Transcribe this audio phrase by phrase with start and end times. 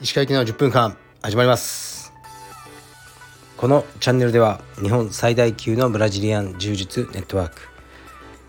[0.00, 2.14] 石川行きの10分間始まります。
[3.58, 7.60] このチャンネルでは日本最大級のブラジリアン柔術ネットワーク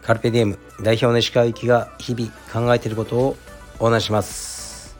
[0.01, 3.35] カルペディエム代表の石川行きが日々考えていることを
[3.79, 4.97] お話します。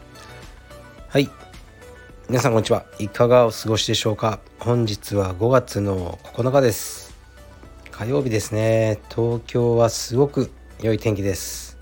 [1.08, 1.30] はい。
[2.28, 2.84] 皆さんこんにちは。
[2.98, 4.40] いかがお過ごしでしょうか？
[4.58, 7.03] 本日は5月の9日です。
[7.96, 8.98] 火曜日ですね。
[9.08, 10.50] 東京はすごく
[10.82, 11.78] 良い天気です。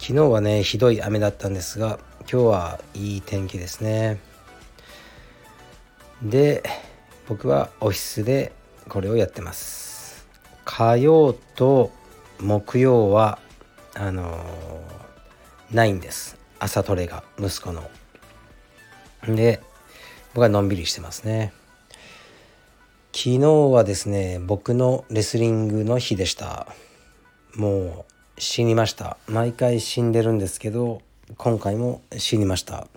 [0.00, 4.18] 昨日はねひどい雨だったんですが今日はいい天気ですね。
[6.20, 6.64] で
[7.28, 8.50] 僕はオフィスで
[8.88, 10.26] これをやってます。
[10.64, 11.92] 火曜と
[12.40, 13.38] 木曜は
[13.94, 16.36] あのー、ないんです。
[16.58, 17.88] 朝トレが息子の。
[19.28, 19.60] で
[20.34, 21.52] 僕はのんびりしてますね。
[23.18, 26.66] 昨日はですね僕のレスリングの日でした。
[27.54, 28.04] も
[28.36, 29.16] う死にました。
[29.26, 31.00] 毎回死んでるんですけど
[31.38, 32.88] 今回も死にました。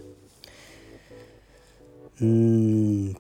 [2.19, 2.25] うー
[3.11, 3.16] ん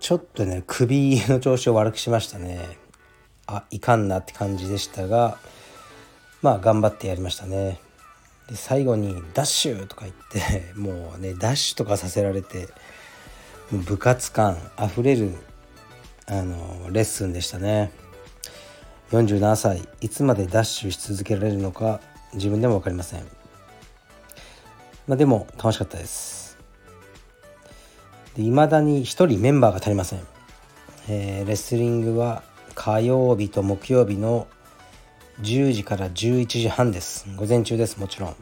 [0.00, 2.76] ちょっとね首の調子を悪くしましたね。
[3.46, 5.38] あいかんなって感じでしたが
[6.42, 7.78] まあ頑張ってやりましたね。
[8.48, 12.66] で最後に「ダッシュ!」とか言ってもうねダッシュとかさせられて
[13.70, 15.36] 部活感あふれる
[16.26, 17.92] あのレッスンでしたね。
[19.10, 22.00] 47歳いつまでダッシュし続けられるのか
[22.34, 23.20] 自分でも分かりません。
[25.08, 26.56] まあ、でも楽しかったです。
[28.36, 30.20] いまだに1人メンバーが足りません、
[31.08, 32.44] えー、レスリングは
[32.76, 34.46] 火曜日と木曜日の
[35.42, 37.26] 10時から11時半です。
[37.36, 38.36] 午前中ですもちろん。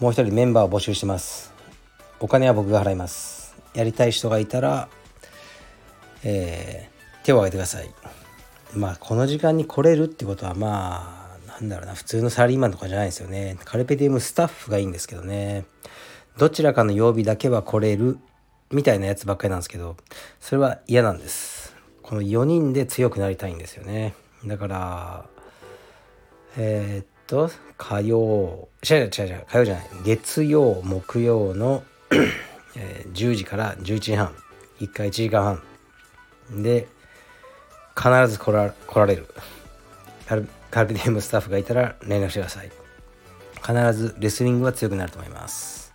[0.00, 1.52] もう一人メンバーを募集してます。
[2.18, 3.54] お金は僕が払います。
[3.74, 4.88] やりたい人がいたら、
[6.24, 7.90] えー、手を挙げてください
[8.74, 11.22] まあこの時間に来れるってことはまあ
[11.60, 13.58] なんだろうな、普通のサラリーマンとかじゃないですよね。
[13.64, 15.64] カルペディウムスタッフがいいんですけどね。
[16.38, 18.18] どちらかの曜日だけは来れる
[18.70, 19.96] みたいなやつばっかりなんですけど、
[20.40, 21.76] それは嫌なんです。
[22.02, 24.14] この4人で強くなりたいんですよね。
[24.46, 25.26] だから、
[26.56, 31.82] えー、っと、火曜、違う違う違う、火曜じゃない、月曜、木曜の
[32.76, 34.34] え、10時から11時半、
[34.80, 35.62] 1回1時間半
[36.50, 36.88] で、
[37.96, 39.26] 必ず来ら来られる。
[40.26, 40.36] カ
[40.84, 42.70] ルビディウムスタッフがいたら連絡してください。
[43.60, 45.92] 必ずレスリングは強くなると思います。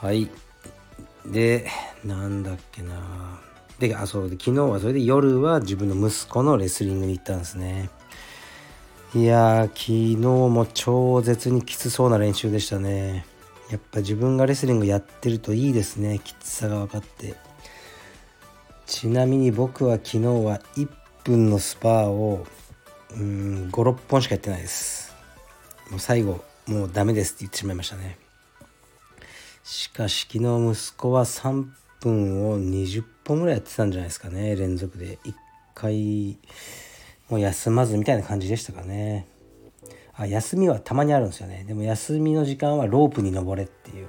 [0.00, 0.30] はい。
[1.26, 1.66] で
[2.04, 3.40] なんだっけな。
[3.78, 4.30] であそう。
[4.30, 7.90] で昨日はそれで夜は自分の息子のレスリングに行ったんですね。
[9.12, 13.26] いや昨日も超絶にきつそうな練習でしたね。
[13.70, 16.20] やっぱ自分がレスリングやってるといいですね。
[16.22, 17.34] きつさが分かって。
[18.90, 20.88] ちなみに僕は昨日は1
[21.22, 22.44] 分のスパーを
[23.12, 25.14] うん56本しかやってないです。
[25.90, 28.18] もう最後もうダメですって言ってしまいましたね。
[29.62, 31.68] しかし昨日息子は3
[32.00, 34.56] 分を20本ぐらいやってたんじゃないですかね。
[34.56, 35.20] 連続で。
[35.24, 35.34] 1
[35.76, 36.36] 回
[37.28, 39.28] もう休まずみたいな感じでしたかね。
[40.14, 41.64] あ休みはたまにあるんですよね。
[41.64, 44.08] でも休みの時間はロープに登れっていう。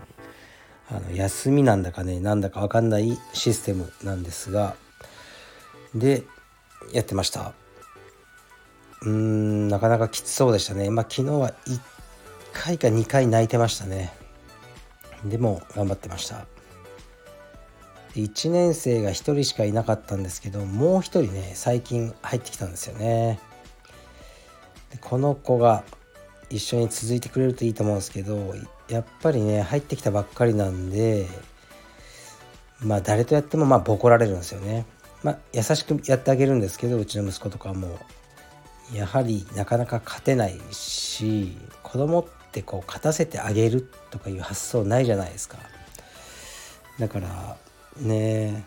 [0.91, 4.75] あの休みなんだかねなんだか分かんないシステムなんですが
[5.95, 6.23] で
[6.91, 7.53] やってました。
[9.01, 10.89] うーんなかなかきつそうでしたね。
[10.89, 11.79] まあ昨日は1
[12.53, 14.13] 回か2回泣いてましたね。
[15.25, 16.45] でも頑張ってました。
[18.15, 23.39] 1年生が1人しかいなかったんですけどもう1人ね最近入ってきたんですよね。
[24.91, 25.83] でこの子が
[26.49, 28.53] 一緒に続いてくれるといいと思うんですけど
[28.91, 31.25] やっぱりね入ってきたばっかりなんで
[32.81, 34.85] まあ誰とやってもまあボコられるんですよね。
[35.23, 37.97] まあ優しくやってあげるんですけどうちの息子とかも
[38.93, 45.57] やはりなかなか勝てないし子供ってこう勝たせてあげるとかいう発想ないじゃないですか。
[46.99, 47.57] だから
[47.97, 48.65] ね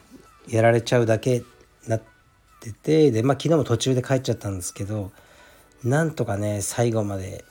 [0.49, 1.43] やられちゃうだけ
[1.87, 2.03] なっ
[2.61, 5.13] ててでまあ昨日も途中で帰っちゃったんですけど
[5.83, 7.45] なんとかね最後まで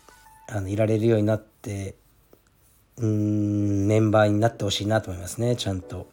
[0.49, 1.95] あのいられるようになって
[2.97, 6.07] うんメンバーになってほしいなと思いますねちゃんと。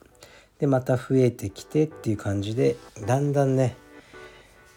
[0.59, 3.77] でまた増えてきてっていう感じでだんだんね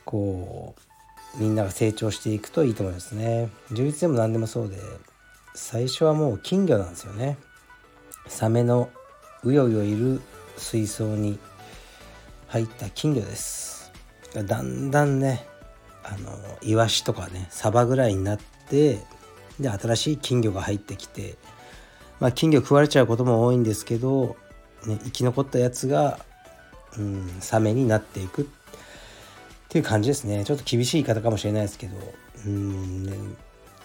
[0.06, 0.76] こ
[1.38, 3.50] うみんなが成長していくといいと思いますね。
[3.72, 4.78] 充実でも何でもそうで
[5.56, 7.38] 最初はもう金魚なんですよね。
[8.28, 8.90] サメの
[9.44, 10.22] うようよいる
[10.58, 11.40] 水槽に
[12.48, 13.92] 入った金魚です。
[14.34, 15.46] だんだんね
[16.04, 18.40] あのイワシとかねサバぐらいになっ
[18.70, 19.00] て
[19.60, 21.36] で新しい金魚が入ってきて
[22.24, 24.38] まあ金魚食われちゃうことも多いんですけど、
[24.86, 26.20] ね、生き残ったやつが、
[26.98, 28.44] うん、サメになっていく。
[28.44, 28.46] っ
[29.68, 30.46] ていう感じですね。
[30.46, 31.98] ちょっと厳しい言い方かもしれないですけど
[32.46, 33.12] うん、ね、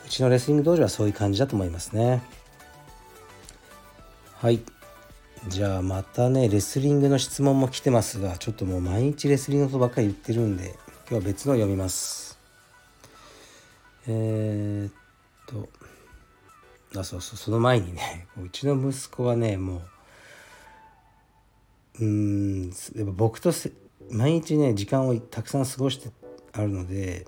[0.07, 2.23] うちのレスリング道場はそういう感じだと思いますね。
[4.37, 4.61] はい。
[5.49, 10.77] じゃあまたねレスリングの質問も来てますがちょっともう毎日レスリングのことばっかり言ってるんで
[11.09, 12.39] 今日は別のを読みます。
[14.07, 14.93] えー、っ
[15.49, 15.69] と
[16.97, 19.83] あそうそうその前にね うちの息子はねも
[22.01, 23.53] ううんやっぱ僕と
[24.11, 26.11] 毎日ね時間をたくさん過ごして
[26.53, 27.27] あるので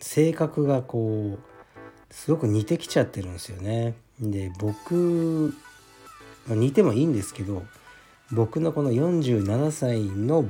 [0.00, 3.94] 性格がこうすごく似てきちゃってるんですよね。
[4.20, 5.54] で僕、
[6.46, 7.64] まあ、似てもいいんですけど
[8.32, 10.44] 僕のこの47歳の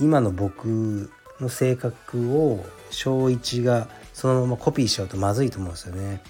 [0.00, 1.10] 今の僕
[1.40, 6.22] の性格を小1がそのままコピーしちゃうとまずいと思うんですよね。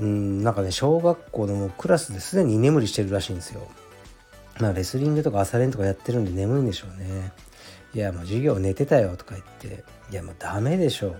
[0.00, 3.66] うんなんかね小学校のもうクラスですでに居眠りしてるらしいんですよ。
[4.60, 7.32] まあレスリングとか朝練とかやってるんで眠いんでしょうね。
[7.94, 11.14] いやもう授業寝てたよとか言っていやもうダメでしょ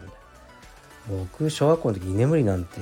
[1.08, 2.80] 僕小学校の時居眠りなんて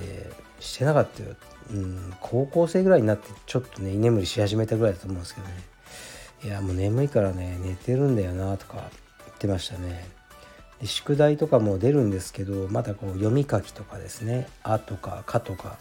[0.60, 1.34] してなかったよ。
[1.72, 5.54] うん、高校生ぐらいになってちょっとね居眠りし始めたぐらいだと思うんですけどね
[6.44, 8.90] いやもう眠いからね寝てるんだよなとか
[9.26, 10.04] 言ってましたね
[10.80, 15.76] で宿題とかも出るんですけどまだこう読み書きとかですね「あ」とか「か」とか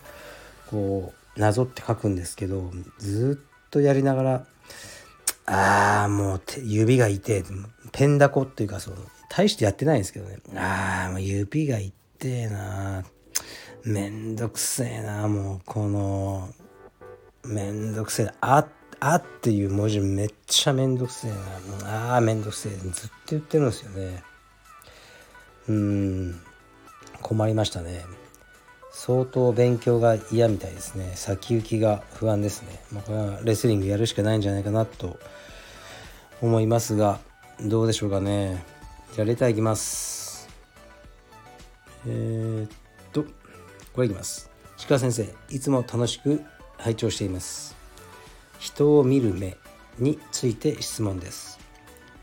[0.68, 4.46] こうなぞって書くんですけどずっとやりながら
[5.46, 7.44] 「ああもう指が痛え」
[7.92, 8.96] ペンダコっていうかそう
[9.30, 11.94] 大してやってないんですけどね「ああもう指が痛
[12.24, 13.04] えな
[13.84, 16.50] めんどくせえなもうこの
[17.46, 18.68] めんどくせえなあ
[19.00, 21.32] あっていう文字めっちゃめんどくせえ
[21.84, 22.72] なああめんどくせえ。
[22.74, 24.24] ずっと言ってるんですよね。
[25.70, 26.42] うーん。
[27.22, 28.06] 困りましたね。
[28.92, 31.14] 相当勉強が嫌みたいですね。
[31.16, 35.20] 先行きが不安ですね、まあ、これはレスリングやるしかないんじゃないかなと
[36.42, 37.20] 思いますが
[37.62, 38.64] どうでしょうかね。
[39.14, 40.50] じゃあレターいきます。
[42.08, 42.70] えー、っ
[43.12, 43.24] と
[43.94, 44.50] これいきます。
[44.88, 46.42] 鹿先生いつも楽しく
[46.78, 47.76] 拝聴しています。
[48.60, 49.56] 人を見る目
[50.00, 51.59] について質問です。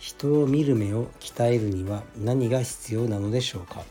[0.06, 3.82] 人を見る目を鍛えるには何が必要なのでしょうか？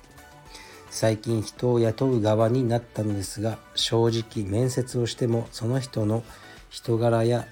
[0.89, 6.23] 最近人を雇う側になったのですが正直面接をしてもその人の
[6.69, 7.45] 人柄や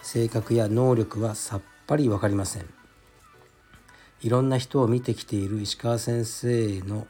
[0.00, 2.66] 性格や能力はさっぱり分かりません。
[4.20, 7.08] いろんな人を見てきている石川先生の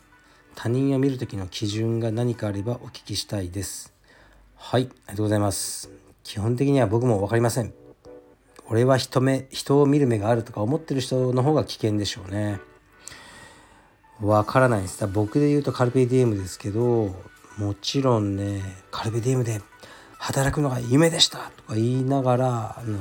[0.54, 3.93] 他人を見る時の基準が何かあればお聞きしたいです。
[4.56, 5.90] はいありがとうございます。
[6.25, 7.75] 基本的には僕も分かりません。
[8.70, 12.61] 俺は人目人を見る目があるとか思ってる人の方が危険でしょうね。
[14.22, 15.05] わからないです。
[15.08, 17.14] 僕で言うとカルペディエムですけど
[17.58, 19.61] もちろんねカルペディエムで
[20.19, 22.99] 働くのが夢でしたとか言いながらあの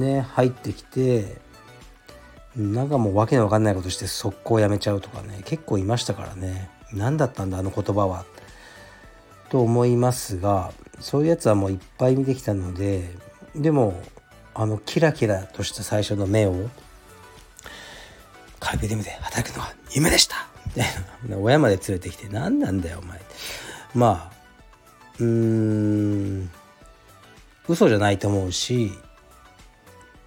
[0.00, 1.38] ね入ってきて
[2.54, 6.70] なんかもう訳の分かんないことして速攻やめちゃうとかね結構いましたからね。
[6.92, 8.24] 何だったんだあの言葉は。
[9.48, 13.14] と思いますがそういうやつはもういっぱい見てきたので
[13.54, 14.00] でも
[14.54, 16.70] あのキラキラとした最初の目を
[18.60, 20.86] カルペディムで働くのは夢でしたみたい
[21.28, 23.20] な親まで連れてきて何なんだよお前
[23.94, 24.32] まあ
[25.18, 26.50] うーん
[27.68, 28.92] 嘘じゃないと思うし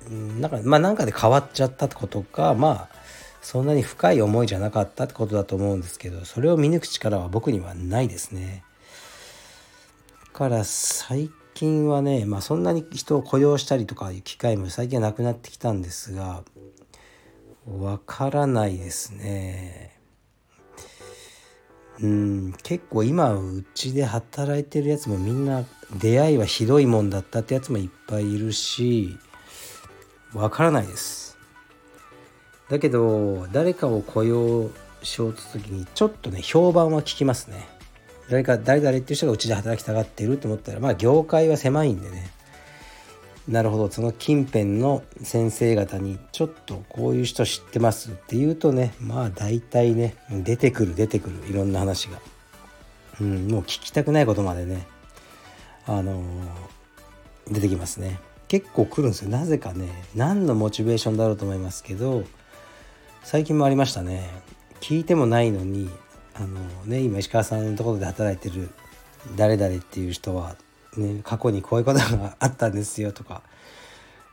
[0.09, 2.97] なんかまあなんかで変わっちゃったってことかまあ
[3.41, 8.63] そんなに深い思いじゃなかったってことだと思うんですけどそれを見抜く力は僕にはないですね。
[10.33, 16.43] から最近はね、まあ、そんなに人を雇用したりとかいう機会も最近はなくなってきたんですが
[17.65, 19.97] わからないですね。
[21.99, 25.65] うん結構今うちで働いてるやつもみんな
[25.99, 29.17] 出会いはひどいもんだったってやつもいっぱいいるし
[30.35, 31.39] わからないです。
[32.69, 34.69] だけど誰かを雇用
[35.01, 37.76] しようとする時にちょっとね評判は聞きますね。
[38.29, 42.29] 誰か誰々っていう人がうちで働きたがっていると思ったらまあ業界は狭いんでね。
[43.47, 43.89] なるほど。
[43.89, 51.35] その近辺の先生方にちょっとこういう人知ってますって言うとねまあ大体ね出てくる出てくる。
[51.49, 52.19] いろんな話が、
[53.21, 54.85] うん、もう聞きたくないことまでね
[55.85, 58.19] あのー、出てきますね。
[58.49, 59.29] 結構来るんですよ。
[59.29, 62.23] なぜかね何のモチベーションだろうと思いますけど
[63.23, 64.29] 最近もありましたね。
[64.81, 65.89] 聞いてもないのに
[66.39, 68.69] あのね今石川さんのところで働いてる
[69.35, 70.55] 誰々っていう人は、
[70.95, 73.41] ね、過去にこういうことがあったんですよとか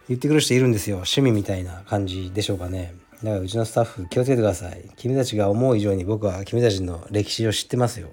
[0.08, 0.96] 言ってくる人いるんですよ。
[0.96, 2.94] 趣味みたいな感じでしょうかね。
[3.22, 4.90] だからうちのスタッフ気をつけてください。
[4.96, 8.08] 君たちが思う以上に僕は君たちの歴史を知ってますよ。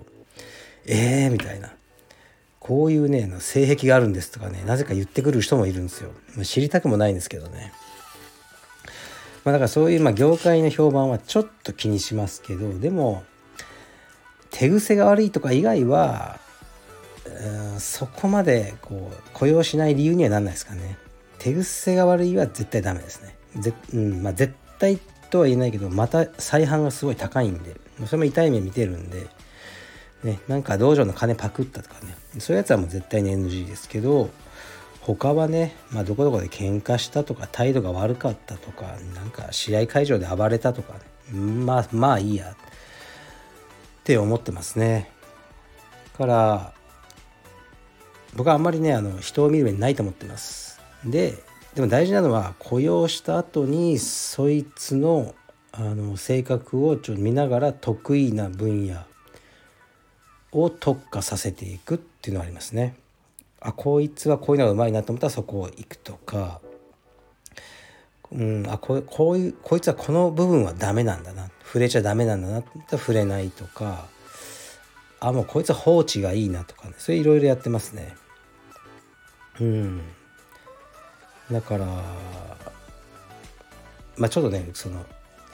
[0.85, 1.73] えーみたいな。
[2.59, 6.11] こういうね性癖があるんですとかねなぜか言ってくる人もいるんですよ。
[6.43, 7.73] 知りたくもないんですけどね。
[9.43, 13.23] まあだからそういうまあ業界の評判はちょっと気にしますけどでも
[14.51, 16.39] 手癖が悪いとか以外は
[17.79, 20.97] そこまでこう雇用しない理由にはなんないですかね。
[21.39, 23.35] 手癖が悪いは絶対ダメですね。
[23.55, 29.27] ぜ、うんまあ、絶対とは言えないけどまた再犯がすごい高いんでそれも痛い目見てるんで
[30.23, 32.15] ねなんか道場の金パクったとかね。
[32.39, 34.29] そういうやつはもう絶対に NG ですけど
[35.01, 40.99] 他はね、まあ、どこどこで喧嘩したとか態度が悪かったとかなんか試合会場で暴れたとかね。
[41.39, 42.55] まあまあいいや。
[44.01, 45.11] って思ってますね
[46.17, 46.73] から
[48.35, 51.43] 僕はあんまりねあの人を見る目ないと思ってますで
[51.75, 55.33] でも大事なのは雇用した後にそいつの
[55.73, 58.99] あの性格をちょっと見ながら得意な分野
[60.51, 62.95] を特化させていくっていうのはありますね。
[63.61, 66.59] あこいつはこういうのがうまいなと思ったらそこを行くとか、
[68.33, 71.49] うん、あここういうこいつはこの部分はダメなんだな。
[71.65, 72.59] 触れちゃダメなんだな。
[72.59, 74.05] って触れないとか。
[75.19, 76.95] あもうこいつは放置がいいなとかね。
[76.97, 78.15] それいろいろやってますね。
[79.59, 80.01] うん。
[81.51, 81.85] だから
[84.17, 85.05] まあちょっとねその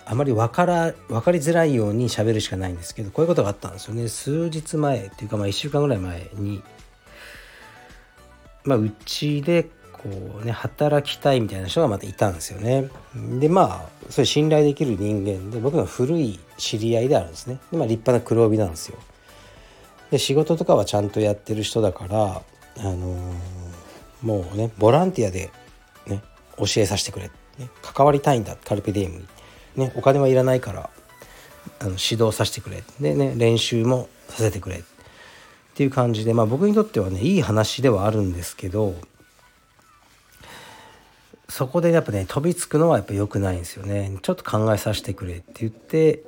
[0.05, 4.07] あまり分から分かりづらいように喋るしかないんですけどこういうことがあったんですよね。
[4.07, 6.63] 数日前っていうかまあ1週間ぐらい前に
[8.63, 9.67] まあうちで
[10.04, 10.10] こ
[10.42, 12.89] うね働きたいみたいな人がまたいたんですよね。
[13.39, 17.60] でまあそれ信頼できる人間で僕の古い知り合いであるんですね。
[17.72, 18.98] で、まあ、立派な黒帯なんですよ。
[20.12, 22.42] で仕事とかはちゃんとやってる人だから
[22.77, 23.27] あのー、
[24.22, 25.51] もうねボランティアで
[26.06, 26.22] ね
[26.58, 28.56] 教えさせてくれ、ね、関わりたいんだ。
[28.63, 29.27] カルペディエムに。
[29.75, 30.89] ね、お金はいらないから
[31.80, 32.84] あの指導させてくれ。
[33.00, 34.77] でね練習もさせてくれ。
[34.77, 34.82] っ
[35.75, 38.96] ていう感じでまあ僕にとってはねいい話ではあるんですけど
[41.50, 44.18] そこでやっぱね飛びつくのはやっぱ良くないんですよね。
[44.22, 46.24] ちょっと考えさせてくれって言って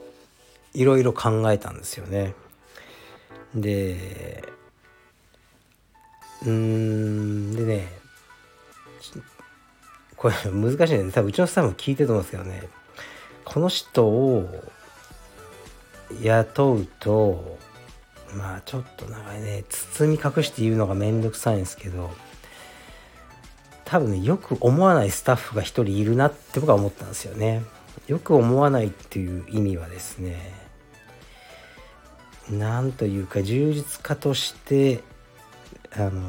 [0.73, 2.33] いろいろ考えたんですよね。
[3.53, 4.43] で
[6.43, 7.87] うーんでね
[10.15, 11.11] これ難しいね。
[11.11, 12.69] 多分うちのスタッフも聞いてると思うんですけどね。
[13.45, 14.63] この人を
[16.21, 17.57] 雇うと
[18.35, 22.11] まあちょっとなんかね包み隠して言うのがめんどくさいんですけど
[23.89, 27.63] 多分ねよく思わないスタッフが一人いるなって僕は思ったんですよね。
[28.07, 30.53] よく思わないっていう意味はですね
[32.51, 35.03] なんというか充実家として
[35.91, 36.21] あの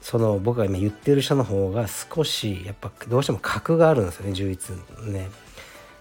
[0.00, 5.28] その僕が今言ってる人の方が少しやっぱどうしても格があるんですよね充実ね。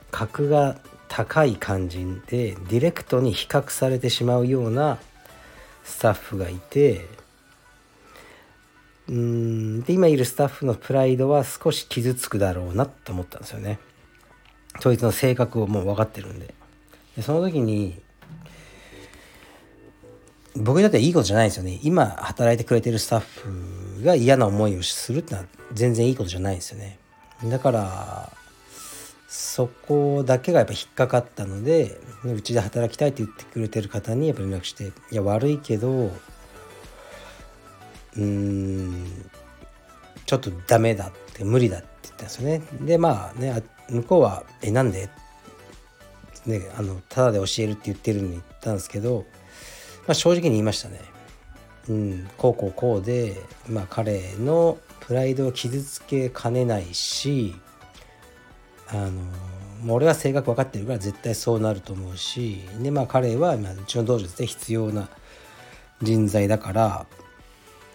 [0.10, 0.77] 格が
[1.10, 5.00] 高い感じでディレクトに比較されてしまうような
[5.83, 7.05] スタッフがいて
[9.10, 9.81] うん。
[9.81, 13.79] で今いるスタッフのプライドは少し傷つくだろうなと思ったんですよね。
[14.79, 16.53] そいつの性格をもう分かってるんで。
[17.15, 18.00] でその時に
[20.55, 21.79] 僕にとってはいいことじゃないですよね。
[21.84, 26.98] 今働いてくれてるスタッフが嫌な思いをするってのは全然いいことじゃないですよね。
[27.46, 28.31] だから
[29.27, 36.12] そこだけがやっぱ引っかかったのでうちで働きたいって言ってくれてる方にやっぱ連絡して「いや悪いけど
[38.18, 39.06] うん
[40.25, 42.62] ちょっとダメだ」って無理だって言ったんですよね。
[42.82, 45.10] でまあね向こうは「えなんで?」
[46.46, 49.25] ねあのただで教えるって言ってるのに言ったんですけど、
[50.08, 51.00] まあ、正直に言いましたね。
[51.89, 57.56] うん、こうこうこうで、まあ、彼のプライドを傷つけかねないし
[58.88, 59.12] あの
[59.82, 65.10] もう俺は性格分かってるから絶対そうなると思うしでまあ彼は、まあ、うちの道場で必要な
[66.01, 67.06] 人材だから、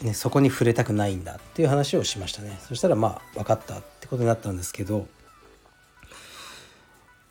[0.02, 2.58] ね、そこに触れたくないんだっていう話をしましたね。
[2.68, 5.06] そしたらまあ分かったってことになったんですけど。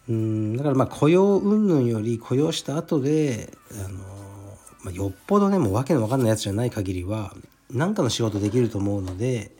[0.07, 3.97] うんだからまあ雇用云々より雇用した後であの、
[4.83, 7.33] まあ、よっぽどねもう訳の分かんないやつじゃない限りは
[7.71, 9.51] 何かの仕事できると思うので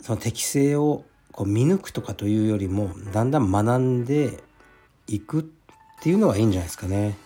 [0.00, 4.42] その適性をこう見抜くとかというよりもだんだん学んで
[5.06, 5.44] いくっ
[6.02, 7.16] ていうのがいいんじゃないですかね。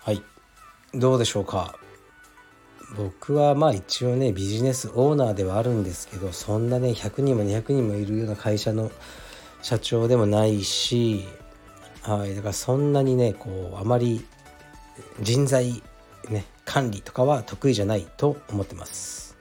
[0.00, 0.22] はい。
[0.94, 1.78] どうでしょうか。
[2.96, 8.90] 僕はまあ一応ねビジネスオーナーではあるんですけどそんなね100人も200人もいるような会社の
[9.62, 11.24] 社長でもないし、
[12.02, 14.24] はい、だからそんなにねこうあまり
[15.20, 15.82] 人材
[16.28, 19.36] ね管理とかは得意じゃないと思ってます。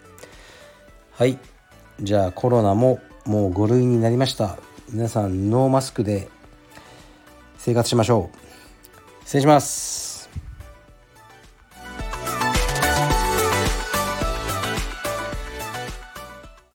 [1.12, 1.38] はい
[2.00, 4.58] じゃあコロナももう5類になりました。
[4.89, 6.29] 皆さんノーマスクで
[7.58, 9.25] 生活しましょう。
[9.25, 10.11] 失礼します。